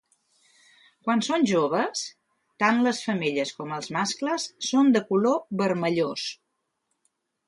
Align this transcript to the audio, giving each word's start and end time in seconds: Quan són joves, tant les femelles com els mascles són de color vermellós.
Quan 1.07 1.19
són 1.25 1.43
joves, 1.49 1.99
tant 2.63 2.81
les 2.87 3.01
femelles 3.09 3.51
com 3.57 3.75
els 3.75 3.91
mascles 3.97 4.47
són 4.71 4.89
de 4.97 5.03
color 5.11 5.37
vermellós. 5.61 6.25